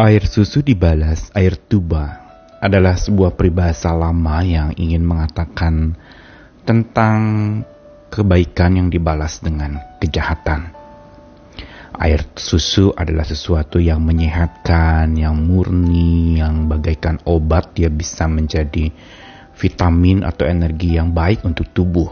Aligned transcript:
Air 0.00 0.24
susu 0.24 0.64
dibalas 0.64 1.28
air 1.36 1.60
tuba 1.60 2.24
adalah 2.56 2.96
sebuah 2.96 3.36
peribahasa 3.36 3.92
lama 3.92 4.40
yang 4.40 4.72
ingin 4.80 5.04
mengatakan 5.04 5.92
tentang 6.64 7.20
kebaikan 8.08 8.80
yang 8.80 8.88
dibalas 8.88 9.44
dengan 9.44 9.76
kejahatan. 10.00 10.72
Air 12.00 12.32
susu 12.32 12.96
adalah 12.96 13.28
sesuatu 13.28 13.76
yang 13.76 14.00
menyehatkan, 14.00 15.20
yang 15.20 15.36
murni, 15.36 16.40
yang 16.40 16.64
bagaikan 16.64 17.20
obat 17.28 17.76
dia 17.76 17.92
bisa 17.92 18.24
menjadi 18.24 18.88
vitamin 19.52 20.24
atau 20.24 20.48
energi 20.48 20.96
yang 20.96 21.12
baik 21.12 21.44
untuk 21.44 21.76
tubuh. 21.76 22.08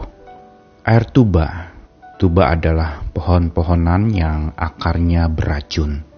Air 0.85 1.09
tuba, 1.09 1.73
tuba 2.21 2.53
adalah 2.53 3.01
pohon-pohonan 3.17 4.13
yang 4.13 4.53
akarnya 4.53 5.25
beracun 5.25 6.08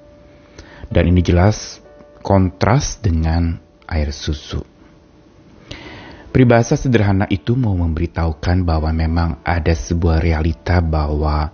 dan 0.92 1.08
ini 1.08 1.23
jelas 1.23 1.80
kontras 2.20 2.99
dengan 2.99 3.58
air 3.88 4.12
susu. 4.12 4.62
Peribahasa 6.32 6.80
sederhana 6.80 7.27
itu 7.27 7.59
mau 7.59 7.76
memberitahukan 7.76 8.63
bahwa 8.63 8.91
memang 8.96 9.44
ada 9.44 9.76
sebuah 9.76 10.23
realita 10.23 10.80
bahwa 10.80 11.52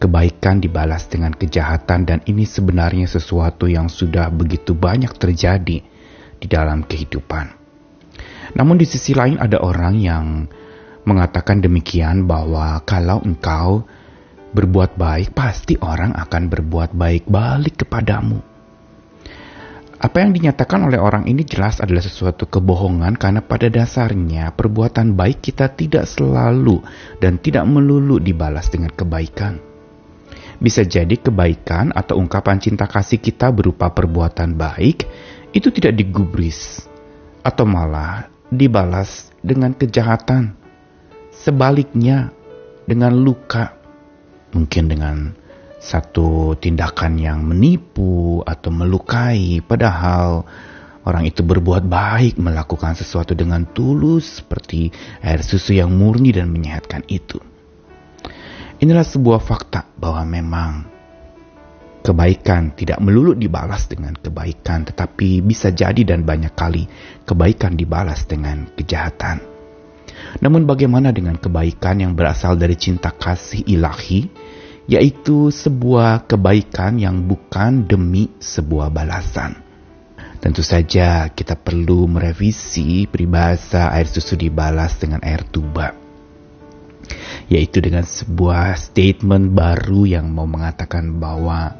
kebaikan 0.00 0.64
dibalas 0.64 1.08
dengan 1.08 1.32
kejahatan 1.36 2.08
dan 2.08 2.18
ini 2.24 2.48
sebenarnya 2.48 3.04
sesuatu 3.04 3.68
yang 3.68 3.92
sudah 3.92 4.32
begitu 4.32 4.72
banyak 4.72 5.12
terjadi 5.16 5.84
di 6.40 6.46
dalam 6.48 6.88
kehidupan. 6.88 7.52
Namun 8.56 8.80
di 8.80 8.88
sisi 8.88 9.12
lain 9.12 9.36
ada 9.36 9.60
orang 9.60 9.96
yang 10.00 10.48
mengatakan 11.04 11.60
demikian 11.60 12.24
bahwa 12.24 12.80
kalau 12.88 13.20
engkau 13.24 13.84
berbuat 14.56 14.96
baik 14.96 15.36
pasti 15.36 15.76
orang 15.80 16.16
akan 16.16 16.48
berbuat 16.48 16.96
baik 16.96 17.28
balik 17.28 17.84
kepadamu. 17.84 18.53
Apa 19.94 20.26
yang 20.26 20.34
dinyatakan 20.34 20.90
oleh 20.90 20.98
orang 20.98 21.30
ini 21.30 21.46
jelas 21.46 21.78
adalah 21.78 22.02
sesuatu 22.02 22.50
kebohongan 22.50 23.14
karena 23.14 23.40
pada 23.46 23.70
dasarnya 23.70 24.50
perbuatan 24.50 25.14
baik 25.14 25.38
kita 25.38 25.70
tidak 25.70 26.10
selalu 26.10 26.82
dan 27.22 27.38
tidak 27.38 27.62
melulu 27.64 28.18
dibalas 28.18 28.66
dengan 28.74 28.90
kebaikan. 28.90 29.62
Bisa 30.58 30.82
jadi 30.82 31.14
kebaikan 31.14 31.94
atau 31.94 32.18
ungkapan 32.18 32.58
cinta 32.58 32.90
kasih 32.90 33.22
kita 33.22 33.54
berupa 33.54 33.90
perbuatan 33.90 34.58
baik 34.58 35.06
itu 35.54 35.70
tidak 35.70 35.94
digubris 35.94 36.82
atau 37.46 37.62
malah 37.62 38.26
dibalas 38.50 39.30
dengan 39.38 39.74
kejahatan. 39.74 40.58
Sebaliknya 41.34 42.30
dengan 42.86 43.12
luka, 43.14 43.74
mungkin 44.54 44.84
dengan 44.86 45.16
satu 45.84 46.56
tindakan 46.56 47.20
yang 47.20 47.44
menipu 47.44 48.40
atau 48.40 48.72
melukai, 48.72 49.60
padahal 49.60 50.48
orang 51.04 51.28
itu 51.28 51.44
berbuat 51.44 51.84
baik 51.84 52.40
melakukan 52.40 52.96
sesuatu 52.96 53.36
dengan 53.36 53.68
tulus 53.68 54.40
seperti 54.40 54.88
air 55.20 55.44
susu 55.44 55.76
yang 55.76 55.92
murni 55.92 56.32
dan 56.32 56.48
menyehatkan 56.48 57.04
itu. 57.12 57.36
Inilah 58.80 59.04
sebuah 59.04 59.44
fakta 59.44 59.84
bahwa 60.00 60.24
memang 60.24 60.72
kebaikan 62.00 62.72
tidak 62.72 63.00
melulu 63.04 63.36
dibalas 63.36 63.84
dengan 63.84 64.16
kebaikan, 64.16 64.88
tetapi 64.88 65.44
bisa 65.44 65.68
jadi 65.68 66.00
dan 66.00 66.24
banyak 66.24 66.56
kali 66.56 66.88
kebaikan 67.28 67.76
dibalas 67.76 68.24
dengan 68.24 68.72
kejahatan. 68.72 69.40
Namun 70.40 70.64
bagaimana 70.64 71.12
dengan 71.12 71.36
kebaikan 71.36 72.00
yang 72.00 72.12
berasal 72.16 72.56
dari 72.56 72.74
cinta 72.74 73.12
kasih 73.12 73.64
ilahi 73.68 74.26
yaitu 74.84 75.48
sebuah 75.48 76.28
kebaikan 76.28 77.00
yang 77.00 77.24
bukan 77.24 77.88
demi 77.88 78.28
sebuah 78.36 78.92
balasan. 78.92 79.56
Tentu 80.44 80.60
saja 80.60 81.32
kita 81.32 81.56
perlu 81.56 82.04
merevisi 82.04 83.08
peribahasa 83.08 83.96
air 83.96 84.04
susu 84.04 84.36
dibalas 84.36 85.00
dengan 85.00 85.24
air 85.24 85.40
tuba. 85.48 85.96
Yaitu 87.48 87.80
dengan 87.80 88.04
sebuah 88.04 88.76
statement 88.76 89.56
baru 89.56 90.04
yang 90.04 90.28
mau 90.28 90.44
mengatakan 90.44 91.16
bahwa 91.16 91.72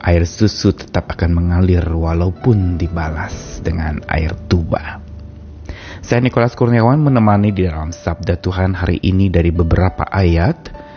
air 0.00 0.24
susu 0.24 0.72
tetap 0.72 1.12
akan 1.12 1.36
mengalir 1.36 1.84
walaupun 1.84 2.80
dibalas 2.80 3.60
dengan 3.60 4.00
air 4.08 4.32
tuba. 4.48 5.04
Saya 6.00 6.24
Nikolas 6.24 6.56
Kurniawan 6.56 7.04
menemani 7.04 7.52
di 7.52 7.68
dalam 7.68 7.92
Sabda 7.92 8.40
Tuhan 8.40 8.72
hari 8.72 8.96
ini 9.04 9.28
dari 9.28 9.52
beberapa 9.52 10.08
ayat 10.08 10.87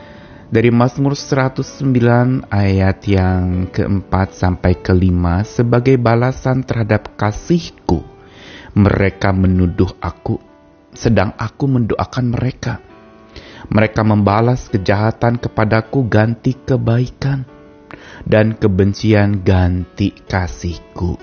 dari 0.52 0.68
Mazmur 0.68 1.16
109 1.16 2.52
ayat 2.52 3.00
yang 3.08 3.72
keempat 3.72 4.36
sampai 4.36 4.84
kelima 4.84 5.48
sebagai 5.48 5.96
balasan 5.96 6.68
terhadap 6.68 7.16
kasihku. 7.16 8.04
Mereka 8.76 9.32
menuduh 9.32 9.96
aku, 10.04 10.44
sedang 10.92 11.32
aku 11.40 11.72
mendoakan 11.72 12.36
mereka. 12.36 12.84
Mereka 13.72 14.04
membalas 14.04 14.68
kejahatan 14.68 15.40
kepadaku 15.40 16.04
ganti 16.12 16.52
kebaikan, 16.60 17.48
dan 18.28 18.60
kebencian 18.60 19.48
ganti 19.48 20.12
kasihku. 20.12 21.16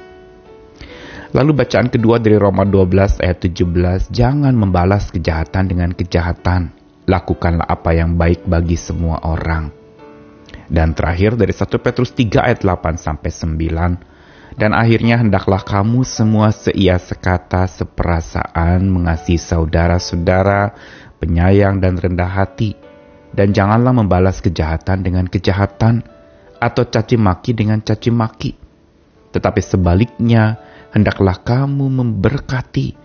Lalu 1.37 1.53
bacaan 1.53 1.93
kedua 1.93 2.17
dari 2.17 2.41
Roma 2.41 2.65
12 2.65 3.21
ayat 3.21 3.45
17, 3.45 4.09
jangan 4.09 4.57
membalas 4.57 5.13
kejahatan 5.13 5.69
dengan 5.69 5.93
kejahatan 5.93 6.78
lakukanlah 7.09 7.65
apa 7.65 7.97
yang 7.97 8.21
baik 8.21 8.45
bagi 8.45 8.77
semua 8.77 9.25
orang. 9.25 9.73
Dan 10.69 10.93
terakhir 10.93 11.41
dari 11.41 11.57
1 11.57 11.65
Petrus 11.81 12.13
3 12.13 12.45
ayat 12.45 12.61
8 12.61 13.01
sampai 13.01 13.31
9. 13.33 14.61
Dan 14.61 14.77
akhirnya 14.77 15.17
hendaklah 15.17 15.65
kamu 15.65 16.05
semua 16.05 16.53
seia 16.53 17.01
sekata 17.01 17.65
seperasaan 17.65 18.85
mengasihi 18.85 19.41
saudara-saudara, 19.41 20.77
penyayang 21.17 21.81
dan 21.81 21.97
rendah 21.97 22.29
hati. 22.29 22.77
Dan 23.33 23.57
janganlah 23.57 23.97
membalas 23.97 24.45
kejahatan 24.45 25.01
dengan 25.01 25.25
kejahatan 25.25 26.05
atau 26.61 26.85
caci 26.85 27.17
maki 27.17 27.57
dengan 27.57 27.81
caci 27.81 28.13
maki. 28.13 28.53
Tetapi 29.33 29.61
sebaliknya, 29.63 30.59
hendaklah 30.93 31.39
kamu 31.41 31.87
memberkati, 32.03 32.97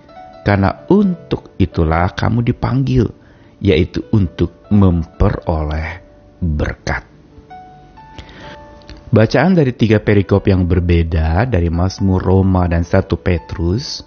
karena 0.48 0.88
untuk 0.92 1.54
itulah 1.60 2.12
kamu 2.16 2.44
dipanggil 2.44 3.23
yaitu 3.64 4.04
untuk 4.12 4.68
memperoleh 4.68 6.04
berkat. 6.44 7.08
Bacaan 9.14 9.56
dari 9.56 9.72
tiga 9.72 10.04
perikop 10.04 10.50
yang 10.52 10.68
berbeda 10.68 11.48
dari 11.48 11.72
Mazmur 11.72 12.20
Roma 12.20 12.68
dan 12.68 12.84
satu 12.84 13.16
Petrus 13.16 14.04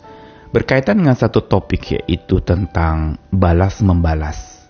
berkaitan 0.51 1.01
dengan 1.01 1.17
satu 1.17 1.47
topik 1.47 1.95
yaitu 1.95 2.43
tentang 2.43 3.17
balas 3.31 3.81
membalas 3.81 4.69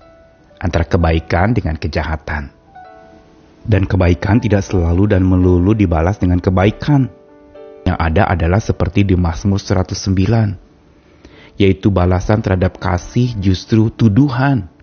antara 0.60 0.84
kebaikan 0.86 1.56
dengan 1.56 1.74
kejahatan. 1.80 2.52
Dan 3.66 3.88
kebaikan 3.88 4.38
tidak 4.38 4.62
selalu 4.62 5.10
dan 5.10 5.26
melulu 5.26 5.74
dibalas 5.74 6.22
dengan 6.22 6.38
kebaikan. 6.38 7.10
Yang 7.82 7.98
ada 7.98 8.22
adalah 8.30 8.60
seperti 8.62 9.02
di 9.02 9.18
Mazmur 9.18 9.58
109, 9.58 10.54
yaitu 11.58 11.88
balasan 11.90 12.44
terhadap 12.44 12.78
kasih 12.78 13.34
justru 13.40 13.90
tuduhan 13.90 14.75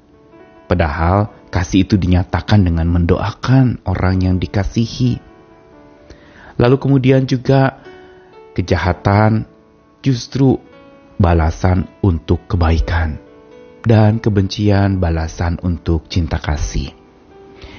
Padahal 0.74 1.30
kasih 1.54 1.86
itu 1.86 2.02
dinyatakan 2.02 2.66
dengan 2.66 2.90
mendoakan 2.90 3.86
orang 3.86 4.26
yang 4.26 4.36
dikasihi. 4.42 5.22
Lalu 6.58 6.82
kemudian 6.82 7.30
juga 7.30 7.78
kejahatan 8.58 9.46
justru 10.02 10.58
balasan 11.22 11.86
untuk 12.02 12.50
kebaikan 12.50 13.22
dan 13.86 14.18
kebencian 14.18 14.98
balasan 14.98 15.62
untuk 15.62 16.10
cinta 16.10 16.42
kasih. 16.42 16.90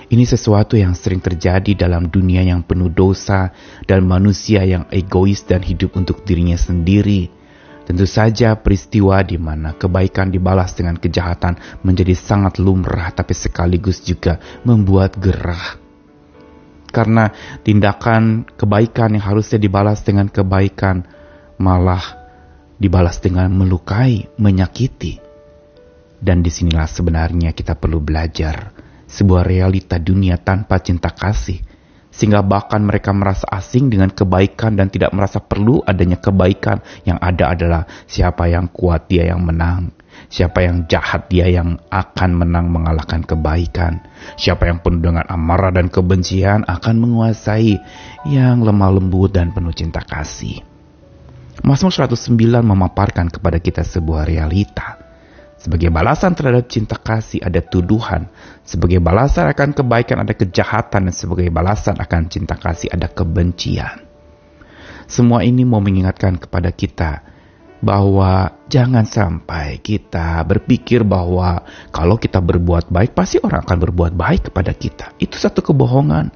Ini 0.06 0.22
sesuatu 0.22 0.78
yang 0.78 0.94
sering 0.94 1.18
terjadi 1.18 1.74
dalam 1.74 2.06
dunia 2.06 2.46
yang 2.46 2.62
penuh 2.62 2.94
dosa 2.94 3.50
dan 3.90 4.06
manusia 4.06 4.62
yang 4.62 4.86
egois 4.94 5.42
dan 5.42 5.66
hidup 5.66 5.98
untuk 5.98 6.22
dirinya 6.22 6.54
sendiri 6.54 7.26
Tentu 7.84 8.08
saja 8.08 8.56
peristiwa 8.56 9.20
di 9.20 9.36
mana 9.36 9.76
kebaikan 9.76 10.32
dibalas 10.32 10.72
dengan 10.72 10.96
kejahatan 10.96 11.84
menjadi 11.84 12.16
sangat 12.16 12.56
lumrah 12.56 13.12
tapi 13.12 13.36
sekaligus 13.36 14.00
juga 14.00 14.40
membuat 14.64 15.20
gerah. 15.20 15.76
Karena 16.88 17.28
tindakan 17.60 18.48
kebaikan 18.56 19.12
yang 19.18 19.24
harusnya 19.24 19.60
dibalas 19.60 20.00
dengan 20.00 20.32
kebaikan 20.32 21.04
malah 21.60 22.24
dibalas 22.80 23.20
dengan 23.20 23.52
melukai, 23.52 24.32
menyakiti. 24.40 25.20
Dan 26.24 26.40
di 26.40 26.48
sinilah 26.48 26.88
sebenarnya 26.88 27.52
kita 27.52 27.76
perlu 27.76 28.00
belajar 28.00 28.72
sebuah 29.04 29.44
realita 29.44 30.00
dunia 30.00 30.40
tanpa 30.40 30.80
cinta 30.80 31.12
kasih 31.12 31.73
sehingga 32.14 32.46
bahkan 32.46 32.86
mereka 32.86 33.10
merasa 33.10 33.42
asing 33.50 33.90
dengan 33.90 34.14
kebaikan 34.14 34.78
dan 34.78 34.86
tidak 34.86 35.10
merasa 35.10 35.42
perlu 35.42 35.82
adanya 35.82 36.16
kebaikan. 36.22 36.78
Yang 37.02 37.18
ada 37.18 37.44
adalah 37.50 37.82
siapa 38.06 38.46
yang 38.46 38.70
kuat 38.70 39.10
dia 39.10 39.34
yang 39.34 39.42
menang. 39.42 39.90
Siapa 40.30 40.62
yang 40.62 40.86
jahat 40.86 41.26
dia 41.26 41.50
yang 41.50 41.74
akan 41.90 42.30
menang 42.38 42.70
mengalahkan 42.70 43.26
kebaikan. 43.26 43.98
Siapa 44.38 44.70
yang 44.70 44.78
penuh 44.78 45.10
dengan 45.10 45.26
amarah 45.26 45.74
dan 45.74 45.90
kebencian 45.90 46.62
akan 46.70 46.94
menguasai 47.02 47.82
yang 48.30 48.62
lemah 48.62 48.94
lembut 48.94 49.34
dan 49.34 49.50
penuh 49.50 49.74
cinta 49.74 49.98
kasih. 50.06 50.62
Mazmur 51.66 51.90
109 51.90 52.62
memaparkan 52.62 53.26
kepada 53.30 53.58
kita 53.58 53.82
sebuah 53.82 54.26
realita. 54.26 55.03
Sebagai 55.64 55.88
balasan 55.88 56.36
terhadap 56.36 56.68
cinta 56.68 57.00
kasih 57.00 57.40
ada 57.40 57.64
tuduhan. 57.64 58.28
Sebagai 58.68 59.00
balasan 59.00 59.48
akan 59.48 59.72
kebaikan 59.72 60.20
ada 60.20 60.36
kejahatan. 60.36 61.08
Dan 61.08 61.14
sebagai 61.16 61.48
balasan 61.48 61.96
akan 61.96 62.28
cinta 62.28 62.60
kasih 62.60 62.92
ada 62.92 63.08
kebencian. 63.08 64.04
Semua 65.08 65.40
ini 65.40 65.64
mau 65.64 65.80
mengingatkan 65.80 66.36
kepada 66.36 66.68
kita 66.68 67.24
bahwa 67.80 68.60
jangan 68.68 69.08
sampai 69.08 69.80
kita 69.80 70.44
berpikir 70.44 71.00
bahwa 71.00 71.64
kalau 71.92 72.20
kita 72.20 72.44
berbuat 72.44 72.92
baik 72.92 73.16
pasti 73.16 73.40
orang 73.40 73.64
akan 73.64 73.78
berbuat 73.88 74.12
baik 74.12 74.52
kepada 74.52 74.76
kita. 74.76 75.16
Itu 75.16 75.40
satu 75.40 75.64
kebohongan. 75.64 76.28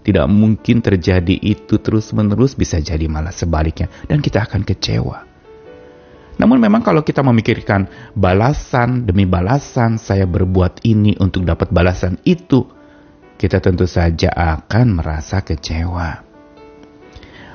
Tidak 0.00 0.26
mungkin 0.32 0.80
terjadi 0.80 1.36
itu 1.44 1.76
terus-menerus 1.76 2.56
bisa 2.56 2.80
jadi 2.80 3.04
malah 3.04 3.36
sebaliknya 3.36 3.92
dan 4.08 4.24
kita 4.24 4.48
akan 4.48 4.64
kecewa. 4.64 5.31
Namun 6.40 6.58
memang 6.58 6.80
kalau 6.80 7.04
kita 7.04 7.20
memikirkan 7.20 7.88
balasan 8.16 9.04
demi 9.04 9.28
balasan 9.28 10.00
saya 10.00 10.24
berbuat 10.24 10.80
ini 10.88 11.16
untuk 11.20 11.44
dapat 11.44 11.68
balasan 11.68 12.16
itu, 12.24 12.64
kita 13.36 13.58
tentu 13.58 13.84
saja 13.84 14.32
akan 14.32 15.02
merasa 15.02 15.42
kecewa. 15.44 16.32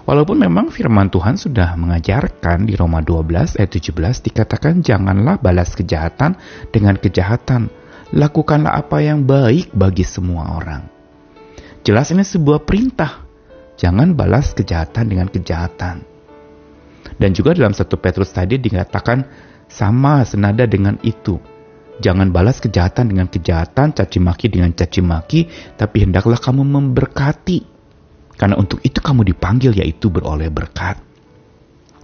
Walaupun 0.07 0.39
memang 0.39 0.71
firman 0.71 1.12
Tuhan 1.12 1.35
sudah 1.35 1.75
mengajarkan 1.75 2.63
di 2.63 2.79
Roma 2.79 3.03
12 3.03 3.59
ayat 3.59 3.71
17 3.75 4.31
dikatakan 4.31 4.79
janganlah 4.79 5.35
balas 5.35 5.75
kejahatan 5.75 6.39
dengan 6.71 6.95
kejahatan. 6.95 7.68
Lakukanlah 8.15 8.88
apa 8.88 9.03
yang 9.03 9.27
baik 9.27 9.75
bagi 9.75 10.07
semua 10.07 10.56
orang. 10.56 10.88
Jelas 11.83 12.07
ini 12.15 12.24
sebuah 12.24 12.63
perintah. 12.63 13.27
Jangan 13.75 14.15
balas 14.15 14.56
kejahatan 14.56 15.12
dengan 15.12 15.27
kejahatan. 15.27 16.17
Dan 17.18 17.34
juga 17.34 17.58
dalam 17.58 17.74
satu 17.74 17.98
Petrus 17.98 18.30
tadi 18.30 18.62
dikatakan 18.62 19.25
sama 19.68 20.22
senada 20.24 20.64
dengan 20.69 20.98
itu. 21.02 21.38
Jangan 21.98 22.30
balas 22.30 22.62
kejahatan 22.62 23.10
dengan 23.10 23.25
kejahatan, 23.25 23.90
caci 23.98 24.22
maki 24.22 24.54
dengan 24.54 24.69
caci 24.69 25.02
maki, 25.02 25.42
tapi 25.81 26.06
hendaklah 26.06 26.38
kamu 26.38 26.62
memberkati 26.62 27.78
karena 28.38 28.56
untuk 28.56 28.80
itu 28.86 29.02
kamu 29.02 29.25
dipanggil 29.34 29.74
yaitu 29.74 30.14
beroleh 30.14 30.54
berkat. 30.54 31.02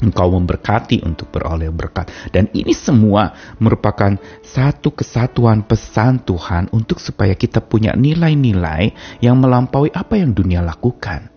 Engkau 0.02 0.36
memberkati 0.36 1.06
untuk 1.06 1.32
beroleh 1.32 1.70
berkat. 1.72 2.10
Dan 2.34 2.50
ini 2.52 2.76
semua 2.76 3.32
merupakan 3.62 4.18
satu 4.42 4.92
kesatuan 4.92 5.64
pesan 5.64 6.20
Tuhan 6.26 6.74
untuk 6.76 7.00
supaya 7.00 7.38
kita 7.38 7.64
punya 7.64 7.96
nilai-nilai 7.96 8.92
yang 9.24 9.40
melampaui 9.40 9.94
apa 9.96 10.20
yang 10.20 10.36
dunia 10.36 10.60
lakukan. 10.60 11.33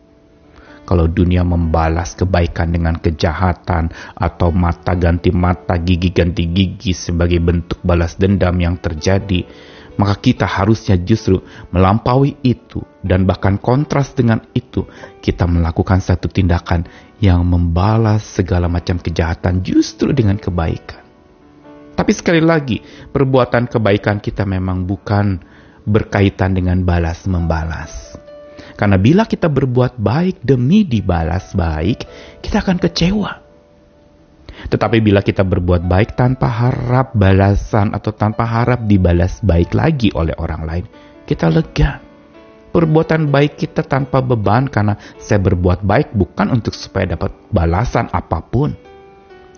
Kalau 0.86 1.10
dunia 1.10 1.42
membalas 1.42 2.14
kebaikan 2.14 2.70
dengan 2.70 3.02
kejahatan 3.02 3.90
atau 4.14 4.54
mata 4.54 4.94
ganti 4.94 5.34
mata, 5.34 5.74
gigi 5.82 6.14
ganti 6.14 6.46
gigi 6.46 6.94
sebagai 6.94 7.42
bentuk 7.42 7.82
balas 7.82 8.14
dendam 8.14 8.54
yang 8.62 8.78
terjadi, 8.78 9.42
maka 9.98 10.14
kita 10.20 10.46
harusnya 10.46 10.94
justru 11.00 11.42
melampaui 11.74 12.38
itu 12.46 12.84
dan 13.02 13.26
bahkan 13.26 13.58
kontras 13.58 14.14
dengan 14.14 14.44
itu 14.54 14.86
kita 15.18 15.48
melakukan 15.48 15.98
satu 15.98 16.30
tindakan 16.30 16.86
yang 17.18 17.42
membalas 17.42 18.22
segala 18.22 18.68
macam 18.68 19.00
kejahatan 19.00 19.64
justru 19.64 20.12
dengan 20.12 20.38
kebaikan. 20.38 21.02
Tapi 21.96 22.12
sekali 22.12 22.44
lagi, 22.44 22.84
perbuatan 23.08 23.72
kebaikan 23.72 24.20
kita 24.20 24.44
memang 24.44 24.84
bukan 24.84 25.40
berkaitan 25.88 26.52
dengan 26.52 26.84
balas 26.84 27.24
membalas. 27.24 28.20
Karena 28.76 29.00
bila 29.00 29.24
kita 29.24 29.48
berbuat 29.48 29.96
baik 29.96 30.44
demi 30.44 30.84
dibalas 30.84 31.56
baik, 31.56 32.04
kita 32.44 32.60
akan 32.60 32.76
kecewa 32.76 33.46
tetapi 34.66 35.04
bila 35.04 35.20
kita 35.20 35.44
berbuat 35.44 35.84
baik 35.84 36.16
tanpa 36.16 36.48
harap 36.48 37.12
balasan 37.12 37.92
atau 37.92 38.10
tanpa 38.16 38.48
harap 38.48 38.88
dibalas 38.88 39.38
baik 39.44 39.76
lagi 39.76 40.08
oleh 40.16 40.32
orang 40.40 40.62
lain, 40.64 40.84
kita 41.28 41.52
lega. 41.52 42.00
Perbuatan 42.72 43.32
baik 43.32 43.56
kita 43.56 43.84
tanpa 43.84 44.20
beban 44.20 44.68
karena 44.68 45.00
saya 45.16 45.40
berbuat 45.40 45.80
baik 45.80 46.12
bukan 46.12 46.52
untuk 46.52 46.76
supaya 46.76 47.16
dapat 47.16 47.32
balasan 47.48 48.08
apa 48.12 48.44
pun. 48.44 48.76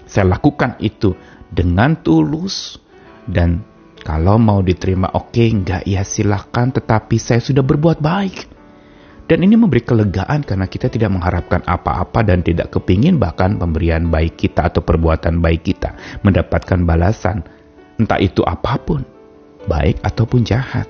Saya 0.07 0.39
lakukan 0.39 0.79
itu 0.79 1.19
dengan 1.51 1.99
tulus 1.99 2.79
dan 3.27 3.67
kalau 4.07 4.39
mau 4.39 4.63
diterima 4.63 5.11
oke, 5.11 5.35
okay, 5.35 5.51
enggak 5.51 5.83
ya 5.83 6.07
silahkan 6.07 6.71
tetapi 6.71 7.19
saya 7.19 7.43
sudah 7.43 7.67
berbuat 7.67 7.99
baik. 7.99 8.48
Dan 9.29 9.45
ini 9.45 9.61
memberi 9.61 9.85
kelegaan 9.85 10.41
karena 10.41 10.65
kita 10.65 10.89
tidak 10.89 11.13
mengharapkan 11.13 11.61
apa-apa 11.69 12.25
dan 12.25 12.41
tidak 12.41 12.73
kepingin 12.73 13.21
bahkan 13.21 13.61
pemberian 13.61 14.09
baik 14.09 14.41
kita 14.41 14.73
atau 14.73 14.81
perbuatan 14.81 15.45
baik 15.45 15.69
kita 15.69 15.93
mendapatkan 16.25 16.81
balasan. 16.89 17.45
Entah 18.01 18.17
itu 18.17 18.41
apa 18.41 18.81
pun, 18.81 19.05
baik 19.69 20.01
ataupun 20.01 20.49
jahat. 20.49 20.89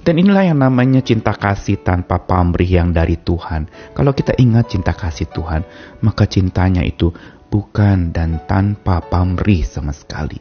Dan 0.00 0.16
inilah 0.16 0.48
yang 0.48 0.64
namanya 0.64 1.04
cinta 1.04 1.36
kasih 1.36 1.84
tanpa 1.84 2.24
pamrih 2.24 2.80
yang 2.80 2.96
dari 2.96 3.20
Tuhan. 3.20 3.68
Kalau 3.92 4.16
kita 4.16 4.32
ingat 4.40 4.72
cinta 4.72 4.96
kasih 4.96 5.28
Tuhan, 5.28 5.60
maka 6.00 6.24
cintanya 6.24 6.80
itu 6.80 7.12
bukan 7.52 8.16
dan 8.16 8.40
tanpa 8.48 9.04
pamrih 9.04 9.60
sama 9.60 9.92
sekali. 9.92 10.40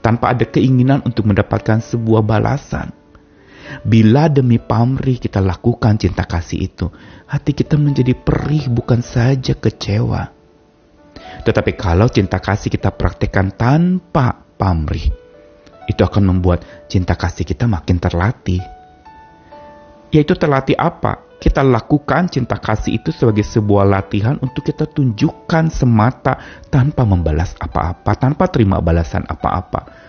Tanpa 0.00 0.32
ada 0.32 0.48
keinginan 0.48 1.04
untuk 1.04 1.28
mendapatkan 1.28 1.84
sebuah 1.84 2.24
balasan 2.24 3.01
Bila 3.80 4.28
demi 4.28 4.60
pamrih 4.60 5.16
kita 5.16 5.40
lakukan 5.40 5.96
cinta 5.96 6.28
kasih 6.28 6.68
itu, 6.68 6.86
hati 7.24 7.56
kita 7.56 7.80
menjadi 7.80 8.12
perih 8.12 8.68
bukan 8.68 9.00
saja 9.00 9.56
kecewa. 9.56 10.28
Tetapi 11.42 11.72
kalau 11.74 12.12
cinta 12.12 12.36
kasih 12.36 12.68
kita 12.68 12.92
praktekkan 12.92 13.56
tanpa 13.56 14.36
pamrih, 14.60 15.08
itu 15.88 16.02
akan 16.04 16.36
membuat 16.36 16.86
cinta 16.92 17.16
kasih 17.16 17.48
kita 17.48 17.64
makin 17.64 17.96
terlatih. 17.96 18.60
Yaitu 20.12 20.36
terlatih 20.36 20.76
apa? 20.76 21.32
Kita 21.42 21.64
lakukan 21.66 22.30
cinta 22.30 22.54
kasih 22.54 23.02
itu 23.02 23.10
sebagai 23.10 23.42
sebuah 23.42 23.82
latihan 23.82 24.38
untuk 24.38 24.62
kita 24.62 24.86
tunjukkan 24.86 25.74
semata 25.74 26.38
tanpa 26.70 27.02
membalas 27.02 27.58
apa-apa, 27.58 28.14
tanpa 28.14 28.46
terima 28.46 28.78
balasan 28.78 29.26
apa-apa 29.26 30.01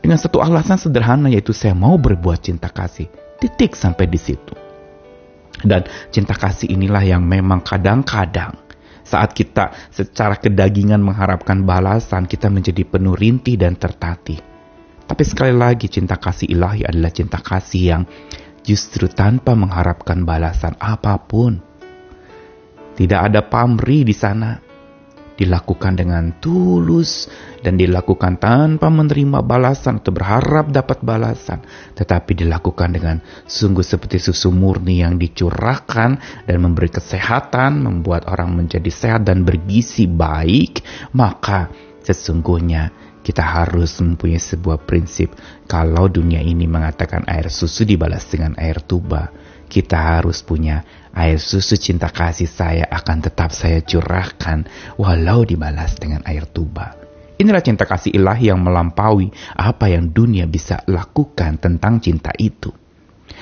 dengan 0.00 0.16
satu 0.16 0.40
alasan 0.40 0.80
sederhana 0.80 1.28
yaitu 1.28 1.52
saya 1.52 1.76
mau 1.76 2.00
berbuat 2.00 2.40
cinta 2.40 2.72
kasih. 2.72 3.08
Titik 3.40 3.76
sampai 3.76 4.08
di 4.08 4.20
situ. 4.20 4.52
Dan 5.60 5.84
cinta 6.08 6.32
kasih 6.32 6.72
inilah 6.72 7.04
yang 7.04 7.24
memang 7.24 7.60
kadang-kadang 7.60 8.56
saat 9.10 9.34
kita 9.34 9.90
secara 9.90 10.38
kedagingan 10.38 11.02
mengharapkan 11.02 11.66
balasan, 11.66 12.30
kita 12.30 12.46
menjadi 12.46 12.86
penuh 12.86 13.18
rintih 13.18 13.58
dan 13.58 13.74
tertatih. 13.74 14.38
Tapi 15.10 15.22
sekali 15.26 15.50
lagi 15.50 15.90
cinta 15.90 16.14
kasih 16.14 16.46
ilahi 16.46 16.86
adalah 16.86 17.10
cinta 17.10 17.42
kasih 17.42 17.82
yang 17.82 18.02
justru 18.62 19.10
tanpa 19.10 19.58
mengharapkan 19.58 20.22
balasan 20.22 20.78
apa 20.78 21.18
pun. 21.18 21.58
Tidak 22.94 23.18
ada 23.18 23.42
pamri 23.42 24.06
di 24.06 24.14
sana 24.14 24.69
dilakukan 25.40 25.96
dengan 25.96 26.36
tulus 26.36 27.24
dan 27.64 27.80
dilakukan 27.80 28.36
tanpa 28.36 28.92
menerima 28.92 29.40
balasan 29.40 30.04
atau 30.04 30.12
berharap 30.12 30.68
dapat 30.68 31.00
balasan, 31.00 31.64
tetapi 31.96 32.44
dilakukan 32.44 32.92
dengan 32.92 33.16
sungguh 33.48 33.80
seperti 33.80 34.20
susu 34.20 34.52
murni 34.52 35.00
yang 35.00 35.16
dicurahkan 35.16 36.44
dan 36.44 36.56
memberi 36.60 36.92
kesehatan, 36.92 37.80
membuat 37.80 38.28
orang 38.28 38.52
menjadi 38.52 38.92
sehat 38.92 39.24
dan 39.24 39.48
bergizi 39.48 40.04
baik, 40.04 40.84
maka 41.16 41.72
sesungguhnya 42.04 42.92
kita 43.24 43.40
harus 43.40 43.96
mempunyai 44.00 44.40
sebuah 44.40 44.84
prinsip. 44.84 45.32
Kalau 45.64 46.08
dunia 46.12 46.44
ini 46.44 46.68
mengatakan 46.68 47.24
air 47.24 47.48
susu 47.48 47.88
dibalas 47.88 48.28
dengan 48.28 48.56
air 48.60 48.84
tuba 48.84 49.32
kita 49.70 50.18
harus 50.18 50.42
punya 50.42 50.82
air 51.14 51.38
susu 51.42 51.76
cinta 51.76 52.10
kasih 52.10 52.46
saya 52.46 52.84
akan 52.86 53.18
tetap 53.24 53.50
saya 53.50 53.82
curahkan 53.82 54.66
walau 54.96 55.42
dibalas 55.42 55.98
dengan 55.98 56.22
air 56.26 56.46
tuba. 56.46 56.94
Inilah 57.40 57.64
cinta 57.64 57.88
kasih 57.88 58.12
ilahi 58.12 58.52
yang 58.52 58.60
melampaui 58.60 59.32
apa 59.56 59.88
yang 59.88 60.12
dunia 60.12 60.44
bisa 60.44 60.84
lakukan 60.84 61.56
tentang 61.56 61.96
cinta 61.96 62.28
itu. 62.36 62.68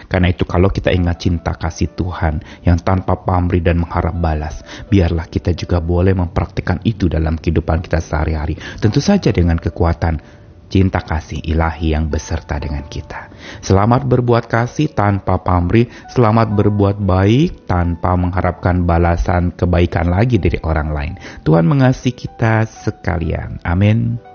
Karena 0.07 0.31
itu 0.31 0.47
kalau 0.47 0.71
kita 0.71 0.95
ingat 0.95 1.19
cinta 1.19 1.53
kasih 1.59 1.91
Tuhan 1.99 2.41
yang 2.63 2.79
tanpa 2.79 3.19
pamrih 3.19 3.61
dan 3.61 3.83
mengharap 3.83 4.15
balas, 4.15 4.63
biarlah 4.87 5.27
kita 5.27 5.51
juga 5.53 5.83
boleh 5.83 6.15
mempraktikkan 6.15 6.79
itu 6.87 7.11
dalam 7.11 7.35
kehidupan 7.37 7.83
kita 7.83 7.99
sehari-hari. 7.99 8.55
Tentu 8.79 9.03
saja 9.03 9.35
dengan 9.35 9.59
kekuatan 9.59 10.38
cinta 10.69 11.01
kasih 11.01 11.41
ilahi 11.43 11.97
yang 11.97 12.13
beserta 12.13 12.61
dengan 12.61 12.85
kita. 12.87 13.33
Selamat 13.65 14.05
berbuat 14.05 14.47
kasih 14.47 14.93
tanpa 14.93 15.41
pamrih, 15.41 15.89
selamat 16.13 16.53
berbuat 16.55 16.97
baik 17.01 17.65
tanpa 17.65 18.15
mengharapkan 18.15 18.85
balasan 18.85 19.51
kebaikan 19.57 20.13
lagi 20.13 20.37
dari 20.37 20.61
orang 20.63 20.89
lain. 20.93 21.15
Tuhan 21.43 21.65
mengasihi 21.65 22.15
kita 22.15 22.69
sekalian. 22.69 23.65
Amin. 23.65 24.28